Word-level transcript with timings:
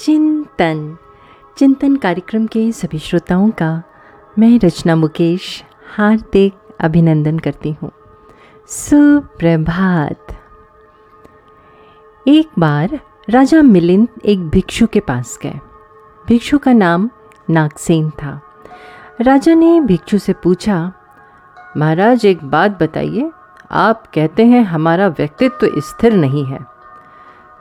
चिंतन। 0.00 0.96
चिंतन 1.56 1.96
कार्यक्रम 1.96 2.46
के 2.46 2.72
सभी 2.72 2.98
श्रोताओं 2.98 3.50
का 3.50 3.82
मैं 4.38 4.58
रचना 4.64 4.96
मुकेश 4.96 5.64
हार्दिक 5.96 6.54
अभिनंदन 6.80 7.38
करती 7.38 7.72
हूँ। 7.72 7.90
सुप्रभात। 8.68 10.26
एक 12.28 12.48
बार 12.58 13.00
राजा 13.30 13.62
मिलिंद 13.62 14.08
एक 14.24 14.48
भिक्षु 14.48 14.86
के 14.86 15.00
पास 15.00 15.38
गए। 15.42 15.60
भिक्षु 16.26 16.58
का 16.58 16.72
नाम 16.72 17.10
नागसेन 17.50 18.10
था। 18.10 18.40
राजा 19.20 19.54
ने 19.54 19.80
भिक्षु 19.80 20.18
से 20.18 20.32
पूछा, 20.32 20.92
महाराज, 21.76 22.26
एक 22.26 22.44
बात 22.44 22.82
बताइए। 22.82 23.30
आप 23.70 24.06
कहते 24.06 24.46
हैं 24.46 24.62
हमारा 24.64 25.08
व्यक्तित्व 25.08 25.66
तो 25.66 25.80
स्थिर 25.80 26.12
नहीं 26.12 26.44
है। 26.44 26.66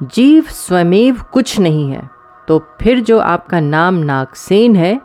जीव 0.03 0.43
स्वमेव 0.43 1.21
कुछ 1.31 1.59
नहीं 1.59 1.91
है। 1.91 2.18
तो 2.50 2.68
फिर 2.81 3.00
जो 3.00 3.20
आपका 3.20 3.59
नाम 3.59 3.95
नागसेन 3.95 4.76
है, 4.76 5.02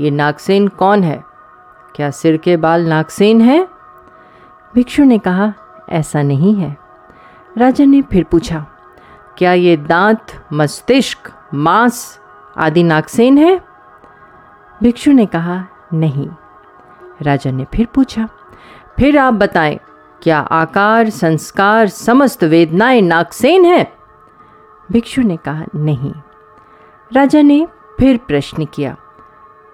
ये 0.00 0.10
नागसेन 0.10 0.68
कौन 0.68 1.02
है? 1.02 1.24
क्या 1.94 2.10
सिर 2.10 2.36
के 2.36 2.56
बाल 2.56 2.88
नागसेन 2.88 3.40
है? 3.40 3.68
भिक्षु 4.74 5.04
ने 5.04 5.18
कहा, 5.18 5.52
ऐसा 5.88 6.22
नहीं 6.22 6.54
है। 6.54 6.76
राजा 7.58 7.84
ने 7.84 8.02
फिर 8.02 8.24
पूछा, 8.24 8.66
क्या 9.38 9.52
ये 9.52 9.76
दांत, 9.76 10.26
मस्तिष्क, 10.52 11.18
मांस 11.54 12.20
आदि 12.56 12.82
नागसेन 12.82 13.38
है? 13.38 13.60
भिक्षु 14.82 15.12
ने 15.12 15.26
कहा, 15.26 15.66
नहीं। 15.92 16.28
राजा 17.22 17.50
ने 17.50 17.64
फिर 17.64 17.86
पूछा, 17.94 18.28
फिर 18.98 19.18
आप 19.18 19.34
बताएँ, 19.34 19.80
क्या 20.22 20.38
आकार, 20.38 21.10
संस्कार, 21.10 21.88
समस्त 21.88 22.44
वेदनाएँ 22.44 23.02
नागसेन 23.02 23.64
है? 23.64 23.92
भिक्षु 24.92 25.22
ने 25.22 25.36
कहा, 25.36 25.64
नहीं। 25.74 26.12
राजा 27.10 27.42
ने 27.42 27.66
फिर 27.98 28.16
प्रश्न 28.16 28.64
किया, 28.64 28.96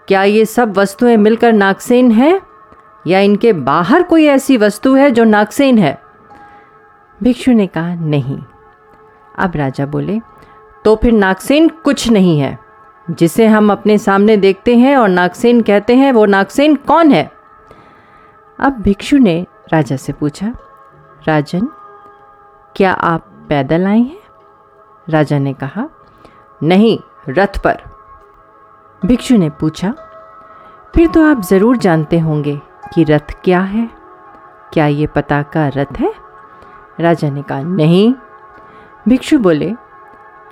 क्या 0.08 0.22
ये 0.22 0.44
सब 0.44 0.76
वस्तुएँ 0.78 1.16
मिलकर 1.16 1.52
नागसेन 1.52 2.10
है? 2.10 2.40
या 3.06 3.20
इनके 3.20 3.52
बाहर 3.52 4.02
कोई 4.02 4.26
ऐसी 4.26 4.56
वस्तु 4.56 4.94
है 4.94 5.10
जो 5.10 5.24
नागसेन 5.24 5.78
है? 5.78 5.98
भिक्षु 7.22 7.52
ने 7.52 7.66
कहा, 7.66 7.94
नहीं। 7.94 8.38
अब 9.38 9.52
राजा 9.56 9.86
बोले 9.86 10.20
तो 10.84 10.94
फिर 10.96 11.12
नागसेन 11.12 11.68
कुछ 11.68 12.08
नहीं 12.08 12.38
है। 12.40 12.58
जिसे 13.10 13.46
हम 13.46 13.72
अपने 13.72 13.96
सामने 13.98 14.36
देखते 14.36 14.76
हैं 14.76 14.96
और 14.96 15.08
नागसेन 15.08 15.60
कहते 15.60 15.96
हैं, 15.96 16.12
वो 16.12 16.24
नागसेन 16.26 16.74
कौन 16.76 17.12
है? 17.12 17.30
अब 18.58 18.80
भिक्षु 18.80 19.18
ने 19.18 19.46
राजा 19.72 19.96
से 19.96 20.12
पूछा, 20.12 20.52
राजन, 21.28 21.68
क्या 22.76 22.92
आप 22.92 23.26
पैदल 23.48 23.86
आए 23.86 23.98
हैं? 23.98 24.20
राजा 25.08 25.38
ने 25.38 25.52
कहा, 25.54 25.88
नहीं 26.62 26.98
रथ 27.28 27.58
पर। 27.64 27.82
भिक्षु 29.02 29.36
ने 29.36 29.50
पूछा, 29.50 29.94
फिर 30.94 31.08
तो 31.08 31.24
आप 31.24 31.42
ज़रूर 31.42 31.76
जानते 31.76 32.18
होंगे 32.18 32.60
कि 32.94 33.04
रथ 33.04 33.34
क्या 33.44 33.60
है। 33.60 33.88
क्या 34.72 34.86
ये 34.86 35.06
पता 35.06 35.42
का 35.42 35.66
रथ 35.68 35.98
है? 35.98 36.12
राजा 37.00 37.30
ने 37.30 37.42
कहा, 37.42 37.62
नहीं। 37.62 38.14
भिक्षु 39.08 39.38
बोले, 39.38 39.72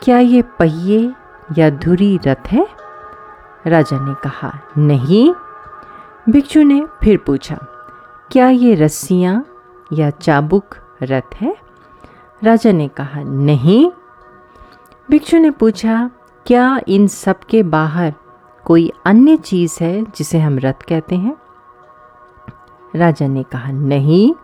क्या 0.02 0.18
ये 0.18 0.42
पहिए 0.58 1.14
या 1.58 1.70
धुरी 1.70 2.18
रथ 2.26 2.48
है? 2.48 2.66
राजा 3.66 3.98
ने 3.98 4.14
कहा, 4.14 4.52
नहीं। 4.78 5.34
भिक्षु 6.28 6.62
ने 6.62 6.84
फिर 7.02 7.16
पूछा, 7.16 7.58
क्या 8.30 8.48
ये 8.48 8.74
रस्सियाँ 8.74 9.44
या 9.92 10.10
चाबुक 10.10 10.76
रथ 11.02 11.34
है? 11.34 11.56
राजा 12.44 12.72
ने 12.72 12.88
कहा, 12.88 13.22
नहीं। 13.22 13.90
भिक्षु 15.10 15.38
ने 15.38 15.50
पूछा 15.50 16.10
क्या 16.50 16.80
इन 16.88 17.06
सब 17.06 17.40
के 17.40 17.62
बाहर 17.62 18.14
कोई 18.64 18.92
अन्य 19.06 19.36
चीज़ 19.36 19.84
है 19.84 20.04
जिसे 20.04 20.38
हम 20.38 20.58
रथ 20.58 20.82
कहते 20.88 21.16
हैं? 21.16 21.36
राजा 22.96 23.26
ने 23.26 23.42
कहा, 23.42 23.72
नहीं। 23.72 24.34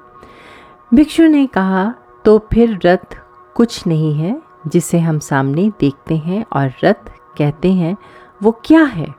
भिक्षु 0.95 1.27
ने 1.27 1.47
कहा 1.47 1.95
तो 2.25 2.39
फिर 2.39 2.79
रथ 2.85 3.19
कुछ 3.55 3.87
नहीं 3.87 4.15
है 4.15 4.43
जिसे 4.67 4.99
हम 4.99 5.19
सामने 5.19 5.73
देखते 5.81 6.17
हैं 6.17 6.47
और 6.53 6.73
रथ 6.85 7.11
कहते 7.39 7.73
हैं, 7.73 7.97
वो 8.43 8.61
क्या 8.65 8.83
है? 8.83 9.15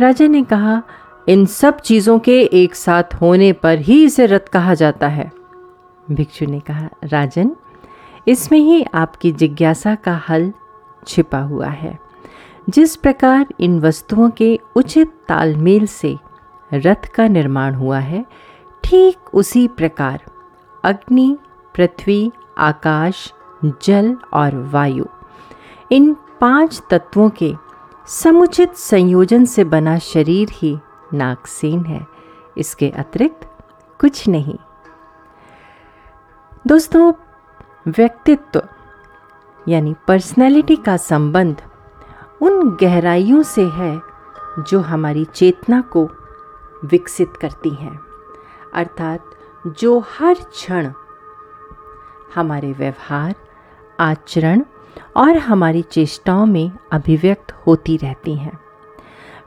राजा 0.00 0.26
ने 0.26 0.42
कहा, 0.42 0.82
इन 1.28 1.46
सब 1.46 1.80
चीज़ों 1.80 2.18
के 2.18 2.42
एक 2.42 2.74
साथ 2.74 3.14
होने 3.20 3.52
पर 3.52 3.78
ही 3.78 4.04
इसे 4.04 4.26
रथ 4.26 4.48
कहा 4.52 4.74
जाता 4.74 5.08
है। 5.08 5.32
भिक्षु 6.10 6.46
ने 6.46 6.60
कहा, 6.60 6.88
राजन, 7.04 7.56
इसमें 8.28 8.58
ही 8.58 8.86
आपकी 8.94 9.32
जिज्ञासा 9.32 9.94
का 9.94 10.20
हल 10.28 10.52
छिपा 11.06 11.38
हुआ 11.38 11.66
है। 11.66 11.98
जिस 12.68 12.96
प्रकार 12.96 13.46
इन 13.60 13.80
वस्तुओं 13.80 14.30
के 14.30 14.60
उचित 14.76 15.08
तालमेल 15.28 15.86
से 15.86 16.18
रथ 16.72 17.06
का 17.14 17.28
निर्माण 17.28 17.74
हुआ 17.74 17.98
है, 17.98 18.26
ठीक 18.84 19.16
उसी 19.34 19.68
प्रकार 19.68 20.24
अग्नि, 20.84 21.36
पृथ्वी, 21.74 22.32
आकाश, 22.58 23.32
जल 23.64 24.16
और 24.32 24.56
वायु, 24.56 25.04
इन 25.92 26.16
पाँच 26.40 26.82
तत्वों 26.90 27.30
के 27.30 27.54
समुचित 28.06 28.74
संयोजन 28.74 29.44
से 29.44 29.64
बना 29.64 29.98
शरीर 29.98 30.48
ही 30.52 30.78
नागसेन 31.14 31.84
है। 31.84 32.06
इसके 32.58 32.90
अतिरिक्त 32.90 33.50
कुछ 34.00 34.28
नहीं। 34.28 34.58
दोस्तों, 36.66 37.12
व्यक्तित्व 37.88 38.62
यानी 39.68 39.94
पर्सनैलिटी 40.08 40.76
का 40.76 40.96
संबंध 40.96 41.62
उन 42.40 42.76
गहराइयों 42.80 43.42
से 43.42 43.64
है 43.64 44.00
जो 44.58 44.80
हमारी 44.80 45.24
चेतना 45.24 45.80
को 45.80 46.08
विकसित 46.84 47.32
करती 47.40 47.70
हैं। 47.70 48.00
अर्थात 48.74 49.24
जो 49.66 49.98
हर 49.98 50.34
क्षण 50.34 50.92
हमारे 52.34 52.72
व्यवहार, 52.72 53.34
आचरण 54.00 54.62
और 55.16 55.36
हमारी 55.36 55.82
चेष्टाओं 55.82 56.46
में 56.46 56.70
अभिव्यक्त 56.92 57.52
होती 57.52 57.96
रहती 57.96 58.34
हैं। 58.34 58.58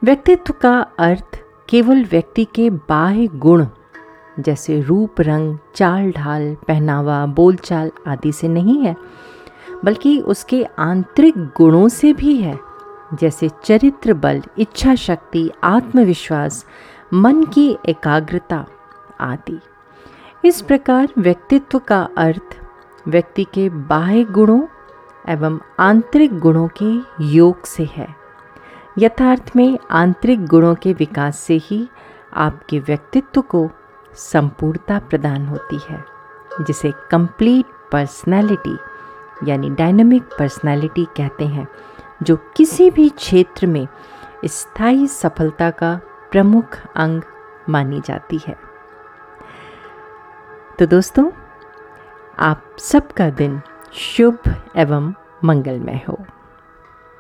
व्यक्तित्व 0.03 0.53
का 0.61 0.79
अर्थ 0.99 1.39
केवल 1.69 2.05
व्यक्ति 2.05 2.45
के 2.45 2.69
बाह्य 2.69 3.27
गुण 3.27 3.65
जैसे 4.39 4.81
रूप, 4.81 5.21
रंग 5.21 5.57
चाल 5.75 6.11
ढाल 6.11 6.55
पहनावा, 6.67 7.25
बोलचाल 7.25 7.91
आदि 8.07 8.31
से 8.31 8.47
नहीं 8.47 8.81
है। 8.81 8.95
बल्कि 9.85 10.19
उसके 10.19 10.63
आंतरिक 10.79 11.37
गुणों 11.37 11.87
से 11.87 12.13
भी 12.13 12.35
है, 12.37 12.59
जैसे 13.13 13.49
चरित्र 13.63 14.13
बल, 14.13 14.41
इच्छा 14.57 14.95
शक्ति, 14.95 15.49
आत्मविश्वास, 15.63 16.65
मन 17.13 17.43
की 17.43 17.77
एकाग्रता 17.85 18.65
आदि। 19.19 19.59
इस 20.45 20.61
प्रकार 20.61 21.07
व्यक्तित्व 21.17 21.79
का 21.79 22.01
अर्थ 22.17 22.57
व्यक्ति 23.07 23.43
के 23.43 23.69
बाह्य 23.69 24.23
गुणों 24.23 24.61
एवं 25.29 25.59
आंतरिक 25.79 26.39
गुणों 26.39 26.67
के 26.81 27.25
योग 27.25 27.65
से 27.65 27.89
है। 27.95 28.07
यथार्थ 28.99 29.51
में 29.55 29.77
आंतरिक 29.91 30.45
गुणों 30.45 30.75
के 30.75 30.93
विकास 30.93 31.39
से 31.39 31.57
ही 31.63 31.87
आपके 32.33 32.79
व्यक्तित्व 32.79 33.41
को 33.41 33.69
संपूर्णता 34.13 34.99
प्रदान 34.99 35.45
होती 35.45 35.79
है, 35.89 36.03
जिसे 36.61 36.93
कंप्लीट 37.11 37.65
पर्सनैलिटी 37.91 38.77
यानी 39.47 39.69
डायनामिक 39.69 40.23
पर्सनालिटी 40.23 41.05
कहते 41.05 41.45
हैं, 41.45 41.67
जो 42.23 42.35
किसी 42.35 42.91
भी 42.91 43.09
क्षेत्र 43.09 43.67
में 43.67 43.87
स्थायी 44.45 45.07
सफलता 45.07 45.69
का 45.69 45.99
प्रमुख 46.31 46.77
अंग 46.95 47.21
मानी 47.69 48.01
जाती 48.05 48.39
है। 48.47 48.55
तो 50.79 50.85
दोस्तों, 50.85 51.31
आप 52.39 52.75
सबका 52.79 53.29
दिन 53.29 53.61
शुभ 53.93 54.39
एवं 54.75 55.13
मंगलमय 55.43 56.01
हो। 56.09 56.25